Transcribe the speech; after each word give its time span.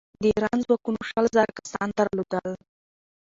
د 0.21 0.23
ایران 0.33 0.57
ځواکونو 0.65 0.99
شل 1.09 1.25
زره 1.35 1.53
کسان 1.57 1.89
درلودل. 1.97 2.49